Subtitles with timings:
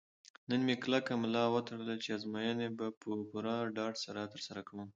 [0.49, 4.81] نن مې کلکه ملا وتړله چې ازموینې به په پوره ډاډ سره ترسره کوم.